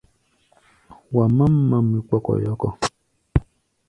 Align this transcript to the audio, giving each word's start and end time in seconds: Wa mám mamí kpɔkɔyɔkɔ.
Wa 1.15 1.25
mám 1.37 1.53
mamí 1.69 1.97
kpɔkɔyɔkɔ. 2.07 2.67